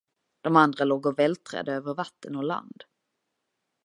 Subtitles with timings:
[0.43, 2.83] De andra låg och vältrade över vatten och land.